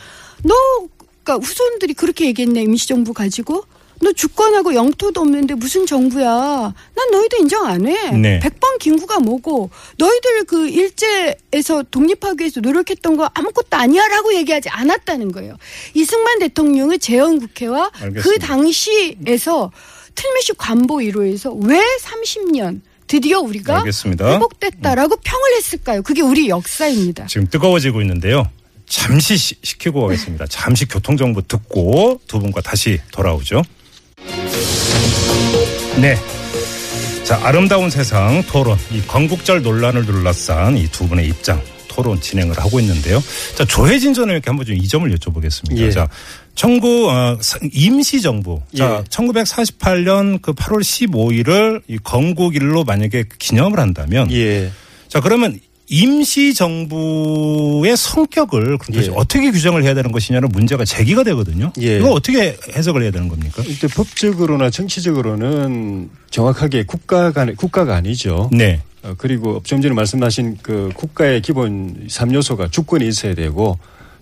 너 0.43 0.53
그러니까 1.23 1.45
후손들이 1.45 1.93
그렇게 1.93 2.25
얘기했네 2.25 2.61
임시정부 2.61 3.13
가지고 3.13 3.65
너 4.01 4.11
주권하고 4.11 4.75
영토도 4.75 5.21
없는데 5.21 5.53
무슨 5.55 5.85
정부야? 5.85 6.25
난 6.95 7.11
너희들 7.11 7.39
인정 7.41 7.65
안 7.65 7.87
해. 7.87 8.11
네. 8.11 8.39
백번 8.39 8.77
김구가 8.79 9.19
뭐고 9.19 9.69
너희들 9.97 10.43
그 10.45 10.67
일제에서 10.67 11.83
독립하기 11.89 12.41
위해서 12.41 12.59
노력했던 12.59 13.17
거 13.17 13.29
아무것도 13.33 13.77
아니야라고 13.77 14.33
얘기하지 14.35 14.69
않았다는 14.69 15.31
거예요. 15.31 15.55
이승만 15.93 16.39
대통령의 16.39 16.99
재헌 16.99 17.39
국회와 17.39 17.89
그 17.91 18.03
알겠습니다. 18.03 18.47
당시에서 18.47 19.71
틀미시 20.15 20.53
관보 20.57 20.95
1호에서 20.97 21.55
왜 21.65 21.79
30년 22.01 22.81
드디어 23.07 23.39
우리가 23.39 23.79
알겠습니다. 23.79 24.33
회복됐다라고 24.33 25.17
평을 25.17 25.55
했을까요? 25.57 26.01
그게 26.03 26.21
우리 26.21 26.49
역사입니다. 26.49 27.27
지금 27.27 27.47
뜨거워지고 27.47 28.01
있는데요. 28.01 28.49
잠시 28.85 29.37
시, 29.37 29.55
시키고 29.63 30.01
가겠습니다. 30.01 30.45
잠시 30.47 30.85
교통정보 30.85 31.41
듣고 31.43 32.19
두 32.27 32.39
분과 32.39 32.61
다시 32.61 32.99
돌아오죠. 33.11 33.61
네. 35.99 36.15
자, 37.23 37.39
아름다운 37.43 37.89
세상 37.89 38.43
토론, 38.43 38.77
이 38.91 39.01
건국절 39.01 39.61
논란을 39.61 40.05
둘러싼 40.05 40.77
이 40.77 40.87
두 40.91 41.07
분의 41.07 41.27
입장 41.27 41.61
토론 41.87 42.19
진행을 42.19 42.57
하고 42.59 42.79
있는데요. 42.79 43.23
자, 43.55 43.63
조혜진 43.65 44.13
전 44.13 44.27
의원께 44.29 44.49
한번 44.49 44.65
좀 44.65 44.75
이 44.75 44.87
점을 44.87 45.09
여쭤보겠습니다. 45.15 45.77
예. 45.77 45.91
자, 45.91 46.07
청구 46.55 47.09
어, 47.09 47.37
사- 47.39 47.59
임시 47.71 48.19
정부. 48.21 48.59
자, 48.75 48.99
예. 48.99 49.03
1948년 49.09 50.41
그 50.41 50.53
8월 50.53 50.81
15일을 50.81 51.81
이 51.87 51.97
건국일로 52.03 52.83
만약에 52.83 53.25
기념을 53.39 53.79
한다면 53.79 54.29
예. 54.31 54.71
자 55.07 55.19
그러면 55.21 55.59
임시정부의 55.89 57.97
성격을 57.97 58.77
그럼 58.77 59.03
예. 59.03 59.09
어떻게 59.15 59.51
규정을 59.51 59.83
해야 59.83 59.93
되는 59.93 60.11
것이냐는 60.11 60.49
문제가 60.49 60.85
제기가 60.85 61.23
되거든요. 61.23 61.71
예. 61.81 61.97
이거 61.97 62.11
어떻게 62.11 62.57
해석을 62.75 63.03
해야 63.03 63.11
되는 63.11 63.27
겁니까? 63.27 63.63
일단 63.65 63.89
법적으로나 63.89 64.69
정치적으로는 64.69 66.09
정확하게 66.29 66.83
국가가 66.83 67.45
국가가 67.57 67.95
아니죠. 67.95 68.49
네. 68.51 68.81
어, 69.03 69.13
그리고 69.17 69.61
좀 69.65 69.81
전에 69.81 69.93
말씀하신 69.93 70.57
그 70.61 70.89
국가의 70.95 71.41
기본 71.41 72.07
3요소가 72.07 72.71
주권이 72.71 73.07
있어야 73.07 73.35
되고 73.35 73.77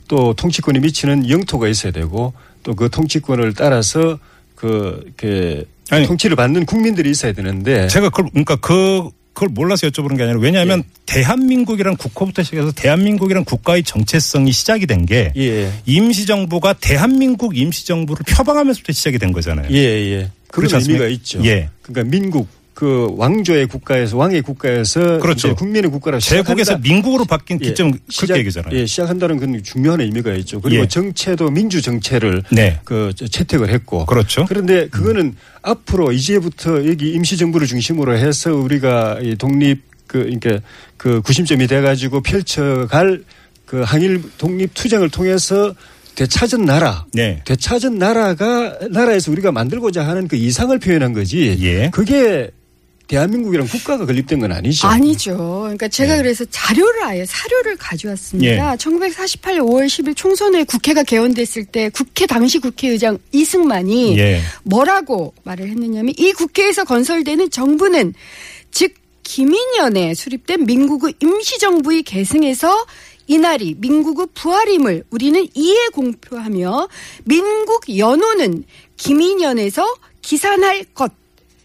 또 0.08 0.34
통치권이 0.34 0.80
미치는 0.80 1.30
영토가 1.30 1.68
있어야 1.68 1.92
되고 1.92 2.34
또 2.64 2.74
그 2.74 2.90
통치권을 2.90 3.54
따라서 3.54 4.20
그, 4.56 5.04
그 5.18 5.66
아니. 5.90 6.06
통치를 6.08 6.36
받는 6.36 6.66
국민들이 6.66 7.10
있어야 7.10 7.34
되는데 7.34 7.88
제가 7.88 8.10
그걸 8.10 8.30
그러니까 8.30 8.56
그 8.58 9.10
그걸 9.34 9.50
몰라서 9.50 9.88
여쭤보는 9.88 10.18
게 10.18 10.24
아니라 10.24 10.40
왜냐하면 10.40 10.84
대한민국이란 11.06 11.96
국호부터 11.98 12.44
시작해서 12.44 12.72
대한민국이란 12.74 13.46
국가의 13.46 13.84
정체성이 13.84 14.52
시작이 14.52 14.86
된게 14.86 15.34
예. 15.38 15.72
임시정부가 15.86 16.74
대한민국 16.74 17.58
임시정부를 17.58 18.26
표방하면서부터 18.28 18.94
시작이 18.94 19.20
된 19.20 19.32
거잖아요. 19.32 19.68
예, 19.72 19.78
예. 19.78 20.32
그런? 20.48 20.70
의미가 20.82 21.08
있죠. 21.08 21.44
예. 21.46 21.70
그러니까 21.82 22.12
민국 22.12 22.48
그 22.74 23.14
왕조의 23.18 23.68
국가에서 23.68 24.18
왕의 24.18 24.42
국가에서 24.42 25.20
그렇죠. 25.20 25.56
국민의 25.56 25.92
국가로 25.92 26.20
제국에서. 26.20 26.78
민국으로 26.78 27.26
바뀐 27.26 27.60
예, 27.62 27.68
기점 27.68 27.92
시작- 28.10 28.28
그렇게 28.28 28.40
얘기잖아요. 28.42 28.74
예, 28.80 28.86
시작한다는 28.86 29.38
건 29.38 29.62
중요한 29.64 30.00
의미가 30.02 30.34
있죠. 30.36 30.62
그리고 30.62 30.84
예. 30.84 30.88
정체도 30.88 31.50
민주 31.52 31.82
정체를 31.82 32.44
네. 32.52 32.80
그 32.86 33.12
채택을 33.14 33.70
했고. 33.70 34.06
그렇죠. 34.06 34.46
그런데 34.48 34.88
그거는 34.88 35.36
앞으로 35.62 36.12
이제부터 36.12 36.88
여기 36.88 37.12
임시 37.12 37.38
정부를 37.38 37.68
중심으로 37.68 38.18
해서 38.18 38.54
우리가 38.56 39.20
이 39.22 39.36
독립 39.36 39.84
그 40.08 40.20
그러니까 40.24 40.60
그 40.98 41.22
구심점이 41.22 41.68
돼 41.68 41.82
가지고 41.82 42.22
펼쳐갈 42.22 43.24
그 43.66 43.82
항일 43.82 44.22
독립 44.38 44.74
투쟁을 44.74 45.10
통해서 45.10 45.74
되찾은 46.16 46.66
나라. 46.66 47.06
네. 47.14 47.42
되찾은 47.46 47.98
나라가 47.98 48.78
나라에서 48.90 49.32
우리가 49.32 49.52
만들고자 49.52 50.06
하는 50.06 50.28
그 50.28 50.36
이상을 50.36 50.78
표현한 50.80 51.14
거지. 51.14 51.58
예. 51.62 51.90
그게 51.92 52.50
대한민국이랑 53.12 53.68
국가가 53.68 54.06
건립된 54.06 54.40
건 54.40 54.54
아니죠. 54.54 54.88
아니죠. 54.88 55.36
그러니까 55.64 55.90
제가 55.90 56.14
네. 56.14 56.22
그래서 56.22 56.46
자료를 56.50 57.04
아예 57.04 57.26
사료를 57.26 57.76
가져왔습니다. 57.76 58.72
예. 58.72 58.78
1948년 58.78 59.60
5월 59.68 59.86
10일 59.88 60.16
총선에 60.16 60.64
국회가 60.64 61.04
개원됐을 61.04 61.66
때 61.66 61.90
국회 61.90 62.26
당시 62.26 62.60
국회의장 62.60 63.18
이승만이 63.34 64.18
예. 64.18 64.40
뭐라고 64.64 65.34
말을 65.44 65.68
했느냐면 65.68 66.14
이 66.18 66.32
국회에서 66.32 66.86
건설되는 66.86 67.50
정부는 67.50 68.14
즉 68.72 68.94
김인년에 69.24 70.14
수립된 70.14 70.66
민국의 70.66 71.16
임시정부의 71.20 72.04
계승에서 72.04 72.86
이날이 73.28 73.76
민국의 73.78 74.28
부활임을 74.34 75.04
우리는 75.10 75.46
이해 75.54 75.88
공표하며 75.90 76.88
민국 77.26 77.98
연호는 77.98 78.64
김인년에서 78.96 79.86
기산할 80.22 80.86
것 80.94 81.21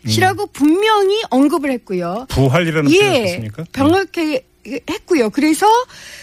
이라고 0.09 0.47
분명히 0.47 1.23
언급을 1.31 1.71
했고요. 1.73 2.27
부활이라는 2.29 2.91
예, 2.93 3.25
있습니까? 3.25 3.65
병역해 3.73 4.45
했고요. 4.91 5.31
그래서 5.31 5.67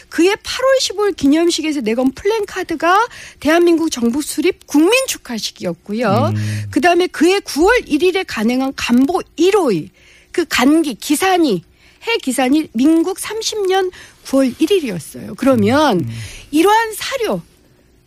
그의 0.09 0.35
8월 0.35 0.79
15일 0.81 1.15
기념식에서 1.15 1.81
내건 1.81 2.11
플랜카드가 2.11 3.07
대한민국 3.39 3.89
정부 3.89 4.21
수립 4.21 4.67
국민 4.67 4.91
축하식이었고요. 5.07 6.33
음. 6.35 6.63
그다음에 6.71 7.07
그의 7.07 7.41
9월 7.41 7.87
1일에 7.87 8.25
간행한 8.27 8.73
간보 8.75 9.21
1호의 9.37 9.89
그 10.31 10.45
간기 10.47 10.95
기산이 10.95 11.63
해 12.05 12.17
기산이 12.17 12.67
민국 12.73 13.17
30년 13.17 13.91
9월 14.25 14.53
1일이었어요. 14.59 15.35
그러면 15.37 16.01
음. 16.01 16.09
이러한 16.51 16.93
사료 16.95 17.41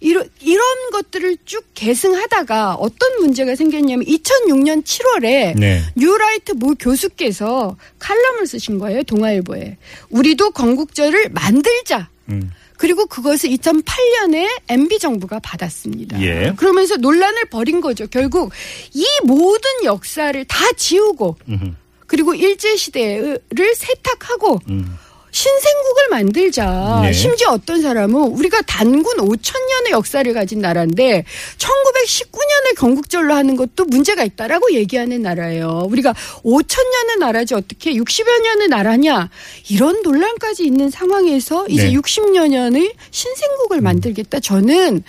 이런 0.01 0.29
이런 0.41 0.91
것들을 0.93 1.39
쭉 1.47 1.65
계승하다가 1.75 2.75
어떤 2.75 3.21
문제가 3.21 3.57
생겼냐면 3.57 4.05
2006년 4.05 4.85
7월에 4.85 5.59
네. 5.59 5.83
뉴라이트 5.97 6.53
모 6.53 6.75
교수께서 6.75 7.77
칼럼을 7.99 8.47
쓰신 8.47 8.79
거예요 8.79 9.03
동아일보에 9.05 9.77
우리도 10.11 10.51
건국절을 10.51 11.31
만들자. 11.31 12.09
음. 12.29 12.53
그리고 12.77 13.07
그것을 13.07 13.51
2008년에 13.51 14.47
MB 14.69 14.99
정부가 14.99 15.39
받았습니다. 15.39 16.21
예. 16.21 16.53
그러면서 16.57 16.97
논란을 16.97 17.47
벌인 17.47 17.81
거죠. 17.81 18.07
결국 18.07 18.53
이 18.93 19.07
모든 19.25 19.71
역사를 19.85 20.45
다 20.45 20.73
지우고 20.77 21.37
음흠. 21.49 21.73
그리고 22.07 22.35
일제 22.35 22.77
시대를 22.77 23.75
세탁하고 23.75 24.61
음. 24.69 24.97
신생국을 25.37 26.09
만들자. 26.09 27.01
네. 27.03 27.13
심지어 27.13 27.51
어떤 27.51 27.83
사람은 27.83 28.19
우리가 28.19 28.63
단군 28.63 29.19
5천 29.19 29.69
년의 29.69 29.93
역사를 29.93 30.33
가진 30.33 30.61
나라인데 30.61 31.25
1919년을 31.59 32.75
건국절로 32.79 33.35
하는 33.35 33.55
것도 33.55 33.85
문제가 33.85 34.25
있다라고 34.25 34.73
얘기하는 34.73 35.21
나라예요. 35.21 35.89
우리가 35.91 36.15
5천 36.43 36.91
년의 36.91 37.17
나라지 37.19 37.53
어떻게 37.53 37.93
60여 37.93 38.43
년의 38.45 38.69
나라냐 38.69 39.29
이런 39.69 40.01
논란까지 40.01 40.65
있는 40.65 40.89
상황에서 40.89 41.67
이제 41.69 41.89
네. 41.89 41.93
60여 41.93 42.49
년의 42.49 42.95
신생국을 43.11 43.83
만들겠다. 43.83 44.41
저는 44.41 45.03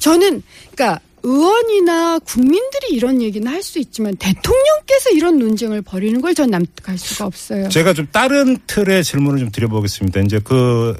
저는 0.00 0.42
그러니까 0.74 1.00
의원이나 1.26 2.20
국민들이 2.20 2.90
이런 2.92 3.20
얘기는 3.20 3.46
할 3.50 3.60
수 3.62 3.80
있지만 3.80 4.14
대통령께서 4.16 5.10
이런 5.12 5.38
논쟁을 5.40 5.82
벌이는 5.82 6.20
걸 6.20 6.34
전 6.34 6.50
납득할 6.50 6.96
수가 6.98 7.24
없어요. 7.26 7.68
제가 7.68 7.94
좀 7.94 8.06
다른 8.12 8.58
틀의 8.66 9.02
질문을 9.02 9.40
좀 9.40 9.50
드려보겠습니다. 9.50 10.20
이제 10.20 10.38
그, 10.44 10.94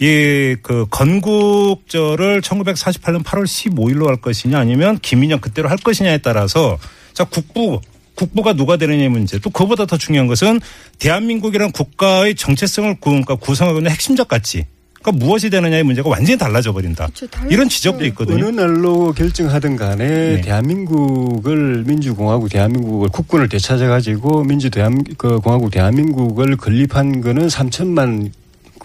이, 0.00 0.56
그, 0.62 0.84
건국절을 0.90 2.42
1948년 2.42 3.22
8월 3.22 3.44
15일로 3.44 4.06
할 4.06 4.16
것이냐 4.16 4.58
아니면 4.58 4.98
김인영 4.98 5.40
그때로 5.40 5.68
할 5.70 5.78
것이냐에 5.78 6.18
따라서 6.18 6.78
자, 7.14 7.24
국부, 7.24 7.80
국부가 8.16 8.52
누가 8.52 8.76
되느냐의 8.76 9.08
문제 9.08 9.38
또 9.38 9.48
그보다 9.48 9.86
더 9.86 9.96
중요한 9.96 10.26
것은 10.26 10.60
대한민국이라는 10.98 11.72
국가의 11.72 12.34
정체성을 12.34 13.00
구, 13.00 13.10
그러니까 13.10 13.36
구성하고 13.36 13.78
있는 13.78 13.92
핵심적 13.92 14.28
가치 14.28 14.66
그러니까 15.02 15.24
무엇이 15.24 15.48
되느냐의 15.50 15.82
문제가 15.82 16.10
완전히 16.10 16.38
달라져 16.38 16.72
버린다. 16.72 17.06
그렇죠. 17.06 17.26
달라졌어요. 17.28 17.54
이런 17.54 17.68
지적도 17.68 18.04
있거든요. 18.06 18.44
어느 18.46 18.54
날로 18.60 19.12
결정하든 19.12 19.76
간에 19.76 20.06
네. 20.06 20.40
대한민국을 20.42 21.84
민주공화국 21.86 22.50
대한민국을 22.50 23.08
국군을 23.08 23.48
되찾아 23.48 23.88
가지고 23.88 24.44
민주 24.44 24.68
대한 24.70 25.02
그 25.16 25.40
공화국 25.40 25.70
대한민국을 25.70 26.56
건립한 26.56 27.20
거는 27.22 27.48
3천만 27.48 28.30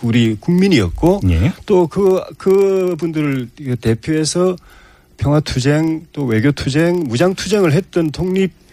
우리 0.01 0.35
국민이었고 0.39 1.21
예. 1.29 1.53
또그 1.65 2.21
그분들을 2.37 3.49
대표해서 3.81 4.55
평화투쟁 5.17 6.05
또 6.11 6.25
외교투쟁 6.25 7.05
무장투쟁을 7.07 7.71
했던 7.73 8.11
독립 8.11 8.51
우- 8.51 8.64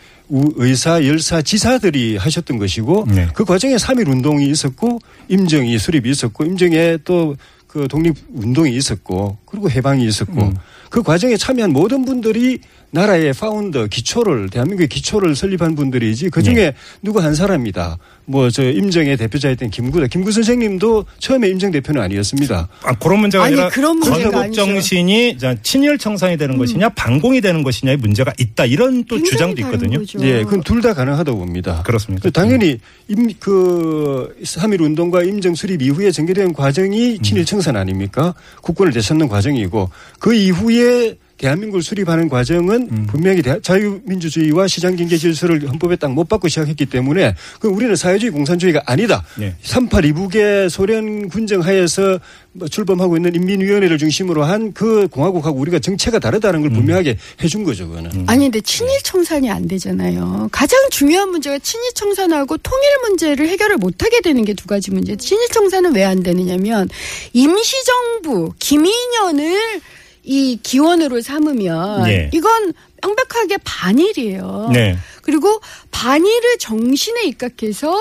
의사, 0.56 1.04
열사, 1.04 1.42
지사들이 1.42 2.16
하셨던 2.16 2.58
것이고 2.58 3.06
네. 3.08 3.28
그 3.34 3.44
과정에 3.44 3.76
3.1 3.76 4.08
운동이 4.08 4.48
있었고 4.48 4.98
임정이 5.28 5.78
수립이 5.78 6.10
있었고 6.10 6.44
임정에 6.44 6.98
또 7.04 7.36
그 7.72 7.88
독립 7.88 8.14
운동이 8.34 8.76
있었고 8.76 9.38
그리고 9.46 9.70
해방이 9.70 10.04
있었고 10.04 10.42
음. 10.42 10.54
그 10.90 11.02
과정에 11.02 11.38
참여한 11.38 11.72
모든 11.72 12.04
분들이 12.04 12.60
나라의 12.94 13.32
파운더 13.32 13.86
기초를 13.86 14.50
대한민국의 14.50 14.86
기초를 14.88 15.34
설립한 15.34 15.74
분들이지 15.74 16.28
그 16.28 16.42
중에 16.42 16.54
네. 16.54 16.74
누구 17.02 17.20
한 17.20 17.34
사람이다. 17.34 17.96
뭐 18.26 18.50
저 18.50 18.62
임정의 18.70 19.16
대표자였던 19.16 19.70
김구다. 19.70 20.06
김구 20.08 20.30
선생님도 20.30 21.06
처음에 21.18 21.48
임정 21.48 21.70
대표는 21.70 22.02
아니었습니다. 22.02 22.68
아, 22.82 22.92
그런 22.98 23.20
문제가 23.20 23.44
아니, 23.44 23.54
아니라 23.54 23.70
그런 23.70 23.98
문제가 23.98 24.30
건국. 24.30 24.46
음. 24.48 24.52
정신이 24.52 25.38
자, 25.38 25.56
친일 25.62 25.96
청산이 25.96 26.36
되는 26.36 26.58
것이냐 26.58 26.90
반공이 26.90 27.40
되는 27.40 27.62
것이냐의 27.62 27.96
문제가 27.96 28.32
있다 28.38 28.66
이런 28.66 29.04
또 29.04 29.22
주장도 29.22 29.60
있거든요. 29.62 29.98
거죠. 30.00 30.18
예, 30.22 30.44
그건 30.44 30.62
둘 30.62 30.82
다 30.82 30.92
가능하다고 30.94 31.38
봅니다. 31.38 31.82
그렇습니까? 31.86 32.24
그 32.24 32.30
당연히 32.32 32.78
임, 33.08 33.28
그3.1 33.38 34.80
운동과 34.82 35.22
임정 35.22 35.54
수립 35.54 35.80
이후에 35.80 36.10
전개된 36.10 36.52
과정이 36.52 37.16
음. 37.18 37.22
친일 37.22 37.44
청산 37.44 37.76
아닙니까? 37.76 38.34
국권을 38.62 38.92
되찾는 38.92 39.28
과정이고 39.28 39.88
그 40.18 40.34
이후에 40.34 41.16
대한민국을 41.46 41.82
수립하는 41.82 42.28
과정은 42.28 42.88
음. 42.90 43.06
분명히 43.10 43.42
대- 43.42 43.60
자유민주주의와 43.60 44.68
시장경제 44.68 45.16
질서를 45.18 45.68
헌법에 45.68 45.96
딱 45.96 46.12
못 46.12 46.28
받고 46.28 46.46
시작했기 46.48 46.86
때문에 46.86 47.34
그 47.58 47.68
우리는 47.68 47.96
사회주의 47.96 48.30
공산주의가 48.30 48.82
아니다. 48.86 49.24
네. 49.38 49.56
38 49.62 50.04
이북의 50.04 50.68
소련 50.70 51.28
군정 51.28 51.62
하에서 51.62 52.20
뭐 52.52 52.68
출범하고 52.68 53.16
있는 53.16 53.34
인민위원회를 53.34 53.96
중심으로 53.98 54.44
한 54.44 54.72
그 54.74 55.08
공화국하고 55.08 55.58
우리가 55.58 55.78
정체가 55.80 56.18
다르다는 56.20 56.60
음. 56.60 56.62
걸 56.62 56.70
분명하게 56.72 57.16
해준 57.42 57.64
거죠, 57.64 57.88
그거는. 57.88 58.24
아니 58.28 58.44
근데 58.44 58.60
친일 58.60 58.90
청산이 59.02 59.50
안 59.50 59.66
되잖아요. 59.66 60.48
가장 60.52 60.78
중요한 60.90 61.30
문제가 61.30 61.58
친일 61.58 61.90
청산하고 61.94 62.56
통일 62.58 62.84
문제를 63.02 63.48
해결을 63.48 63.78
못 63.78 64.02
하게 64.02 64.20
되는 64.20 64.44
게 64.44 64.52
두 64.54 64.66
가지 64.66 64.90
문제. 64.92 65.16
친일 65.16 65.48
청산은 65.48 65.94
왜 65.96 66.02
안 66.04 66.22
되느냐면 66.22 66.88
임시정부 67.32 68.52
김인현을 68.58 69.80
이 70.24 70.58
기원으로 70.62 71.20
삼으면 71.20 72.08
예. 72.08 72.30
이건 72.32 72.72
명백하게 73.02 73.58
반일이에요. 73.64 74.70
네. 74.72 74.96
그리고 75.22 75.60
반일을 75.90 76.58
정신에 76.58 77.24
입각해서 77.24 77.98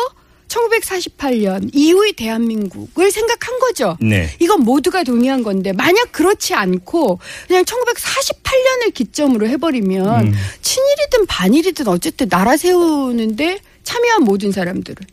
1948년 0.48 1.70
이후의 1.74 2.14
대한민국을 2.14 3.12
생각한 3.12 3.60
거죠. 3.60 3.98
네. 4.02 4.30
이건 4.40 4.62
모두가 4.62 5.04
동의한 5.04 5.44
건데 5.44 5.72
만약 5.72 6.12
그렇지 6.12 6.54
않고 6.54 7.20
그냥 7.48 7.64
1948년을 7.64 8.94
기점으로 8.94 9.48
해버리면 9.48 10.28
음. 10.28 10.34
친일이든 10.62 11.26
반일이든 11.28 11.88
어쨌든 11.88 12.28
나라 12.30 12.58
세우는데 12.58 13.60
참여한 13.84 14.24
모든 14.24 14.52
사람들을 14.52 15.08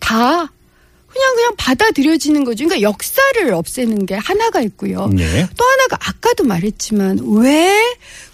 다 0.00 0.52
그냥 1.12 1.34
그냥 1.34 1.54
받아들여지는 1.56 2.44
거죠. 2.44 2.64
그러니까 2.64 2.82
역사를 2.88 3.52
없애는 3.52 4.06
게 4.06 4.14
하나가 4.14 4.60
있고요. 4.62 5.08
네. 5.08 5.46
또 5.56 5.64
하나가 5.64 5.98
아까도 6.00 6.44
말했지만 6.44 7.18
왜 7.38 7.74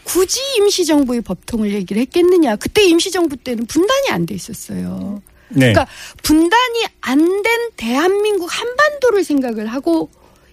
굳이 0.04 0.40
임시정부의 0.58 1.22
법통을 1.22 1.72
얘기를 1.72 2.00
했겠느냐. 2.02 2.56
그때 2.56 2.84
임시정부 2.84 3.36
때는 3.38 3.66
분단이 3.66 4.10
안 4.10 4.26
돼 4.26 4.34
있었어요. 4.34 5.22
네. 5.48 5.72
그러니까 5.72 5.86
분단이 6.22 6.84
안 7.00 7.18
된 7.42 7.70
대한민국 7.76 8.48
한반도를 8.52 9.24
생각을 9.24 9.66
하고 9.68 10.10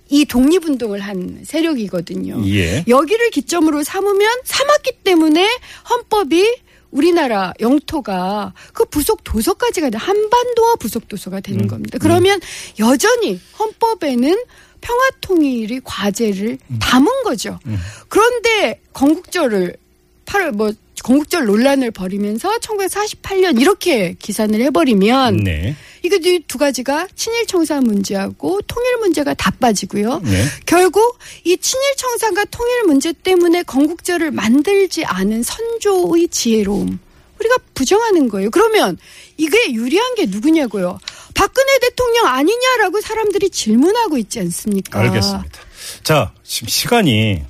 이 0.10 0.26
독립운동을 0.26 1.00
한 1.00 1.40
세력이거든요. 1.44 2.44
예. 2.48 2.84
여기를 2.88 3.32
기점으로 3.32 3.84
삼으면 3.84 4.30
삼았기 4.44 5.00
때문에 5.04 5.48
헌법이 5.90 6.56
우리나라 6.94 7.54
영토가 7.60 8.54
그 8.72 8.86
부속 8.86 9.24
도서까지가 9.24 9.90
돼 9.90 9.98
한반도와 9.98 10.76
부속 10.76 11.08
도서가 11.08 11.42
되는 11.42 11.68
겁니다. 11.68 11.98
그러면 12.00 12.40
여전히 12.80 13.40
헌법에는 13.60 14.36
평화 14.80 15.10
통일이 15.22 15.80
과제를 15.84 16.58
담은 16.80 17.12
거죠. 17.24 17.60
그런데 18.08 18.80
건국절을 18.94 19.76
8월 20.26 20.52
뭐 20.52 20.72
건국절 21.04 21.46
논란을 21.46 21.92
벌이면서 21.92 22.58
1948년 22.60 23.60
이렇게 23.60 24.16
기산을 24.20 24.62
해버리면 24.62 25.38
네. 25.38 25.76
이거 26.04 26.18
이두 26.18 26.58
가지가 26.58 27.08
친일 27.16 27.48
청산 27.48 27.84
문제하고 27.84 28.62
통일 28.68 28.98
문제가 28.98 29.34
다 29.34 29.52
빠지고요. 29.52 30.20
네. 30.20 30.46
결국 30.66 31.18
이 31.46 31.58
친일 31.58 31.96
청산과 31.96 32.46
통일 32.46 32.84
문제 32.84 33.14
때문에 33.14 33.64
건국절을 33.64 34.32
만들지 34.32 35.06
않은 35.06 35.44
선조의 35.44 36.28
지혜로움 36.28 37.00
우리가 37.40 37.56
부정하는 37.74 38.28
거예요. 38.28 38.50
그러면 38.52 38.98
이게 39.38 39.72
유리한 39.74 40.16
게 40.16 40.26
누구냐고요? 40.26 41.00
박근혜 41.34 41.80
대통령 41.80 42.28
아니냐라고 42.28 43.02
사람들이 43.02 43.50
질문하고 43.50 44.18
있지 44.18 44.40
않습니까? 44.42 45.00
알겠습니다. 45.00 45.60
자, 46.04 46.34
지금 46.44 46.68
시간이 46.68 47.44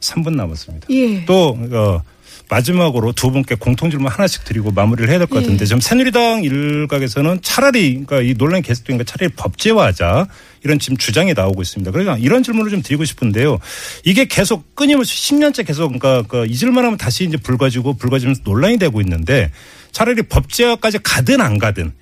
3분 0.00 0.34
남았습니다. 0.34 0.86
예. 0.90 1.24
또 1.26 1.56
어, 1.72 2.02
마지막으로 2.50 3.12
두 3.12 3.30
분께 3.30 3.54
공통 3.54 3.90
질문 3.90 4.10
하나씩 4.10 4.44
드리고 4.44 4.72
마무리를 4.72 5.08
해야 5.08 5.18
될것 5.18 5.36
예. 5.36 5.42
같은데 5.42 5.64
지금 5.64 5.80
새누리당 5.80 6.42
일각에서는 6.42 7.38
차라리 7.42 8.04
그러니까 8.04 8.20
이 8.20 8.34
논란이 8.36 8.62
계속되니까 8.62 9.04
차라리 9.04 9.32
법제화하자 9.36 10.26
이런 10.64 10.78
지금 10.78 10.96
주장이 10.96 11.32
나오고 11.32 11.62
있습니다. 11.62 11.90
그래서 11.92 12.18
이런 12.18 12.42
질문을 12.42 12.70
좀 12.70 12.82
드리고 12.82 13.04
싶은데요. 13.04 13.58
이게 14.04 14.26
계속 14.26 14.74
끊임없이 14.74 15.32
10년째 15.32 15.64
계속 15.66 15.98
그러니까 15.98 16.22
그 16.28 16.46
잊을만 16.46 16.84
하면 16.84 16.98
다시 16.98 17.24
이제 17.24 17.36
불거지고 17.36 17.94
불거지면서 17.94 18.42
논란이 18.44 18.78
되고 18.78 19.00
있는데 19.00 19.50
차라리 19.92 20.22
법제화까지 20.22 20.98
가든 21.02 21.40
안 21.40 21.58
가든 21.58 21.92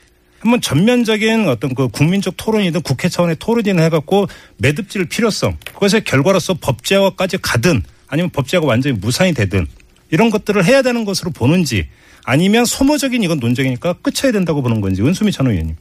한번 0.40 0.60
전면적인 0.60 1.48
어떤 1.48 1.74
그 1.74 1.88
국민적 1.88 2.34
토론이든 2.36 2.82
국회 2.82 3.08
차원의 3.08 3.36
토론이든 3.38 3.80
해갖고 3.80 4.28
매듭질 4.58 5.06
필요성 5.06 5.56
그것의 5.74 6.04
결과로서 6.04 6.54
법제화까지 6.54 7.38
가든 7.42 7.82
아니면 8.06 8.30
법제화가 8.30 8.66
완전히 8.66 8.96
무산이 8.96 9.34
되든 9.34 9.66
이런 10.10 10.30
것들을 10.30 10.64
해야 10.64 10.82
되는 10.82 11.04
것으로 11.04 11.30
보는지 11.30 11.88
아니면 12.24 12.64
소모적인 12.64 13.22
이건 13.22 13.38
논쟁이니까 13.38 13.94
끝쳐야 13.94 14.32
된다고 14.32 14.62
보는 14.62 14.80
건지 14.80 15.02
은수미 15.02 15.32
전 15.32 15.46
의원님. 15.48 15.76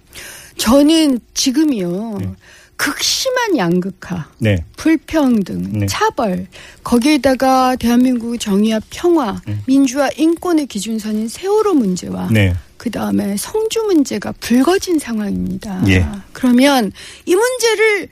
저는 0.58 1.20
지금이요. 1.34 2.36
극심한 2.78 3.58
양극화. 3.58 4.30
네. 4.38 4.64
불평등, 4.78 5.80
네. 5.80 5.86
차벌, 5.88 6.48
거기에다가 6.84 7.76
대한민국 7.76 8.38
정의와 8.40 8.80
평화, 8.92 9.42
민주화, 9.66 10.10
인권의 10.16 10.68
기준선인 10.68 11.28
세월호 11.28 11.74
문제와 11.74 12.30
네. 12.32 12.54
그 12.78 12.92
다음에 12.92 13.36
성주 13.36 13.82
문제가 13.84 14.32
불거진 14.40 15.00
상황입니다. 15.00 15.84
예. 15.90 16.06
그러면 16.32 16.92
이 17.26 17.36
문제를 17.36 18.10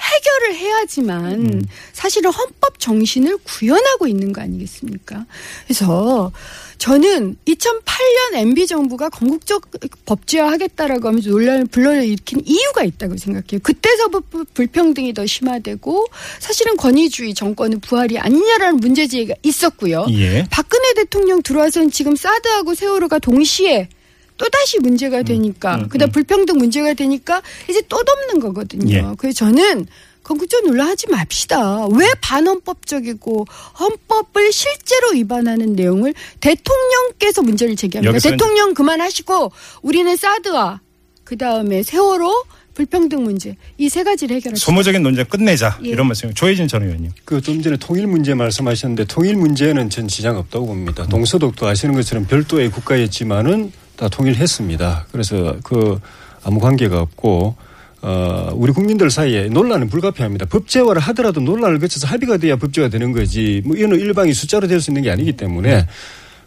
해결을 0.00 0.56
해야지만 0.56 1.46
음. 1.46 1.64
사실은 1.92 2.30
헌법 2.32 2.78
정신을 2.78 3.38
구현하고 3.44 4.06
있는 4.06 4.32
거 4.32 4.40
아니겠습니까? 4.40 5.26
그래서 5.66 6.32
저는 6.78 7.36
2008년 7.46 8.36
MB 8.36 8.66
정부가 8.66 9.10
건국적 9.10 9.70
법제화하겠다라고 10.06 11.08
하면서 11.08 11.28
논란을 11.28 11.66
불러일으킨 11.66 12.42
이유가 12.46 12.84
있다고 12.84 13.18
생각해요. 13.18 13.60
그때서부터 13.62 14.46
불평등이 14.54 15.12
더 15.12 15.26
심화되고 15.26 16.06
사실은 16.38 16.78
권위주의 16.78 17.34
정권의 17.34 17.80
부활이 17.80 18.18
아니냐라는 18.18 18.80
문제 18.80 19.06
제기가 19.06 19.34
있었고요. 19.42 20.06
예. 20.12 20.46
박근혜 20.50 20.94
대통령 20.94 21.42
들어와서는 21.42 21.90
지금 21.90 22.16
사드하고 22.16 22.74
세월호가 22.74 23.18
동시에 23.18 23.90
또다시 24.40 24.78
문제가 24.78 25.22
되니까 25.22 25.74
음, 25.76 25.88
그다음 25.90 26.10
불평등 26.12 26.56
문제가 26.56 26.94
되니까 26.94 27.42
이제 27.68 27.82
또 27.90 28.02
덮는 28.02 28.40
거거든요. 28.40 28.90
예. 28.96 29.04
그래서 29.18 29.36
저는 29.44 29.86
건국적 30.22 30.64
논란하지 30.64 31.08
맙시다. 31.10 31.86
왜 31.88 32.06
반헌법적이고 32.22 33.46
헌법을 33.78 34.50
실제로 34.50 35.10
위반하는 35.10 35.74
내용을 35.74 36.14
대통령께서 36.40 37.42
문제를 37.42 37.76
제기합니다. 37.76 38.18
대통령 38.18 38.72
그만하시고 38.72 39.52
우리는 39.82 40.16
사드와 40.16 40.80
그 41.24 41.36
다음에 41.36 41.82
세월호 41.82 42.44
불평등 42.74 43.24
문제 43.24 43.56
이 43.76 43.88
세 43.90 44.02
가지를 44.04 44.36
해결하자. 44.36 44.58
소모적인 44.64 45.02
논쟁 45.02 45.26
끝내자 45.26 45.78
예. 45.84 45.88
이런 45.90 46.06
말씀. 46.06 46.32
조혜진 46.32 46.66
전 46.66 46.82
의원님. 46.82 47.10
그 47.26 47.42
좀 47.42 47.60
전에 47.60 47.76
통일 47.76 48.06
문제 48.06 48.32
말씀하셨는데 48.32 49.04
통일 49.04 49.36
문제는 49.36 49.90
전 49.90 50.08
지장 50.08 50.38
없다고 50.38 50.64
봅니다. 50.66 51.04
동서독도 51.06 51.66
아시는 51.66 51.94
것처럼 51.94 52.26
별도의 52.26 52.70
국가였지만은 52.70 53.72
다 54.00 54.08
통일했습니다. 54.08 55.06
그래서 55.12 55.56
그 55.62 56.00
아무 56.42 56.58
관계가 56.58 57.00
없고 57.00 57.54
어 58.00 58.50
우리 58.54 58.72
국민들 58.72 59.10
사이에 59.10 59.48
논란은 59.50 59.90
불가피합니다. 59.90 60.46
법제화를 60.46 61.02
하더라도 61.02 61.40
논란을 61.40 61.78
거쳐서 61.80 62.06
합의가 62.06 62.38
돼야 62.38 62.56
법제가 62.56 62.88
되는 62.88 63.12
거지. 63.12 63.60
뭐 63.66 63.76
이거는 63.76 64.00
일방이 64.00 64.32
숫자로 64.32 64.66
될 64.68 64.80
수 64.80 64.90
있는 64.90 65.02
게 65.02 65.10
아니기 65.10 65.32
때문에 65.34 65.86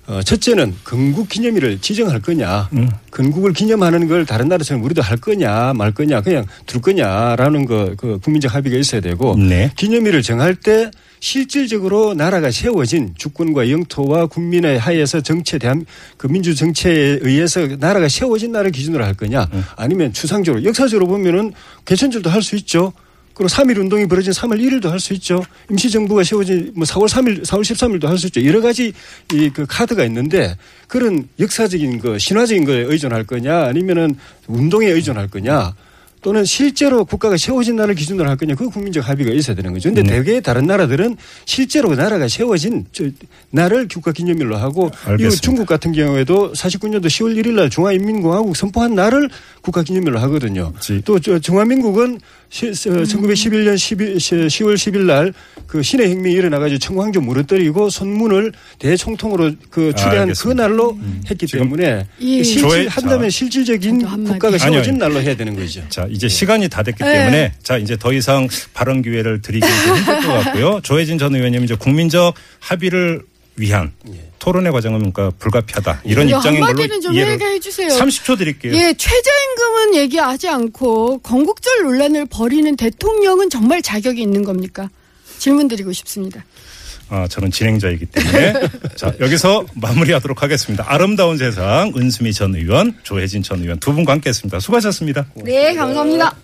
어, 0.07 0.21
첫째는 0.23 0.73
건국 0.83 1.29
기념일을 1.29 1.77
지정할 1.79 2.19
거냐, 2.19 2.69
건국을 3.11 3.53
기념하는 3.53 4.07
걸 4.09 4.25
다른 4.25 4.49
나라처럼 4.49 4.83
우리도 4.83 5.01
할 5.01 5.15
거냐, 5.15 5.73
말 5.75 5.93
거냐, 5.93 6.19
그냥 6.21 6.45
둘 6.65 6.81
거냐라는 6.81 7.65
거, 7.65 7.93
그 7.95 8.19
국민적 8.21 8.53
합의가 8.53 8.77
있어야 8.77 8.99
되고, 8.99 9.37
네. 9.37 9.71
기념일을 9.77 10.21
정할 10.21 10.55
때 10.55 10.91
실질적으로 11.23 12.13
나라가 12.13 12.51
세워진 12.51 13.13
주권과 13.17 13.69
영토와 13.69 14.25
국민의 14.25 14.77
하에서 14.77 15.21
정체 15.21 15.57
대한 15.57 15.85
그 16.17 16.27
민주 16.27 16.53
정체에 16.53 17.19
의해서 17.21 17.65
나라가 17.79 18.09
세워진 18.09 18.51
나라를 18.51 18.71
기준으로 18.71 19.05
할 19.05 19.13
거냐, 19.13 19.47
아니면 19.77 20.11
추상적으로 20.11 20.65
역사적으로 20.65 21.07
보면은 21.07 21.53
개천절도 21.85 22.29
할 22.29 22.41
수 22.43 22.57
있죠. 22.57 22.91
그리고 23.35 23.47
3.1 23.47 23.79
운동이 23.79 24.05
벌어진 24.05 24.33
3월 24.33 24.59
1일도 24.59 24.89
할 24.89 24.99
수 24.99 25.13
있죠. 25.13 25.41
임시정부가 25.71 26.25
세워진 26.25 26.73
뭐 26.75 26.83
4월 26.83 27.07
3일, 27.07 27.45
4월 27.45 27.61
13일도 27.61 28.05
할 28.05 28.17
수 28.17 28.27
있죠. 28.27 28.45
여러 28.45 28.59
가지 28.59 28.91
이 29.31 29.49
그 29.49 29.65
카드가 29.65 30.03
있는데 30.03 30.57
그런 30.89 31.29
역사적인 31.39 31.99
거, 31.99 32.17
신화적인 32.17 32.65
거에 32.65 32.79
의존할 32.79 33.23
거냐 33.23 33.63
아니면은 33.63 34.17
운동에 34.47 34.87
의존할 34.87 35.29
거냐 35.29 35.73
또는 36.23 36.45
실제로 36.45 37.03
국가가 37.05 37.35
세워진 37.37 37.75
날을 37.75 37.95
기준으로 37.95 38.29
할 38.29 38.37
거냐 38.37 38.55
그 38.55 38.69
국민적 38.69 39.07
합의가 39.07 39.31
있어야 39.33 39.55
되는 39.55 39.73
거죠. 39.73 39.93
근데 39.93 40.03
대개 40.03 40.39
다른 40.39 40.65
나라들은 40.65 41.17
실제로 41.45 41.93
나라가 41.95 42.27
세워진 42.27 42.85
저 42.93 43.03
날을 43.51 43.87
국가 43.89 44.11
기념일로 44.13 44.55
하고 44.57 44.89
이거 45.03 45.11
알겠습니다. 45.11 45.41
중국 45.41 45.67
같은 45.67 45.91
경우에도 45.91 46.53
49년도 46.53 47.05
10월 47.07 47.35
1일 47.43 47.51
날 47.55 47.69
중화인민공화국 47.69 48.55
선포한 48.55 48.95
날을 48.95 49.29
국가 49.61 49.83
기념일로 49.83 50.17
하거든요. 50.19 50.73
지- 50.79 51.01
또저 51.03 51.39
중화민국은 51.39 52.19
시, 52.49 52.67
어, 52.67 52.71
1911년 52.71 53.77
12, 53.77 54.15
10월 54.15 54.75
10일 54.75 54.99
날 55.05 55.33
그 55.65 55.81
신의 55.81 56.11
혁명이 56.11 56.35
일어나가지고 56.35 56.77
청광조 56.77 57.21
무너뜨리고 57.21 57.89
선문을 57.89 58.51
대총통으로 58.77 59.53
그 59.71 59.87
추대한 59.95 60.13
그 60.15 60.21
알겠습니다. 60.21 60.61
날로 60.67 60.97
했기 61.31 61.47
지금 61.47 61.63
때문에 61.65 62.05
이- 62.19 62.43
실질 62.43 62.87
한다면 62.89 63.23
자. 63.23 63.29
실질적인. 63.37 64.03
국가가 64.03 64.57
세워진 64.59 64.93
아니요. 64.95 64.97
날로 65.07 65.19
해야 65.21 65.35
되는 65.35 65.55
거죠. 65.55 65.81
자, 65.89 66.05
이제 66.13 66.27
시간이 66.27 66.69
다 66.69 66.83
됐기 66.83 67.03
네. 67.03 67.13
때문에 67.13 67.53
자, 67.63 67.77
이제 67.77 67.97
더 67.97 68.13
이상 68.13 68.47
발언 68.73 69.01
기회를 69.01 69.41
드리기 69.41 69.65
좀 69.65 69.97
힘들 69.97 70.21
것 70.21 70.43
같고요. 70.43 70.79
조혜진 70.85 71.17
전 71.17 71.35
의원님 71.35 71.63
이제 71.63 71.75
국민적 71.75 72.35
합의를 72.59 73.23
위한 73.55 73.91
토론의 74.39 74.71
과정은 74.71 74.99
그러니까 74.99 75.31
불가피하다. 75.37 76.01
이런 76.05 76.27
이거 76.27 76.37
입장인 76.37 76.61
걸로 76.61 76.99
좀 76.99 77.13
이해를 77.13 77.33
얘기해 77.33 77.59
주세요. 77.59 77.87
30초 77.89 78.37
드릴게요. 78.37 78.73
예, 78.73 78.93
최저임금은 78.93 79.95
얘기하지 79.95 80.49
않고 80.49 81.19
건국절 81.19 81.83
논란을 81.83 82.25
벌이는 82.27 82.75
대통령은 82.75 83.49
정말 83.49 83.81
자격이 83.81 84.21
있는 84.21 84.43
겁니까? 84.43 84.89
질문 85.37 85.67
드리고 85.67 85.93
싶습니다. 85.93 86.43
아, 87.09 87.27
저는 87.27 87.51
진행자이기 87.51 88.05
때문에 88.07 88.53
자, 88.95 89.13
여기서 89.19 89.65
마무리하도록 89.75 90.41
하겠습니다. 90.41 90.85
아름다운 90.87 91.37
세상 91.37 91.91
은수미 91.95 92.33
전 92.33 92.55
의원, 92.55 92.95
조혜진 93.03 93.43
전 93.43 93.61
의원 93.61 93.79
두 93.79 93.93
분과 93.93 94.13
함께했습니다. 94.13 94.59
수고하셨습니다. 94.59 95.25
네, 95.43 95.73
감사합니다. 95.75 96.35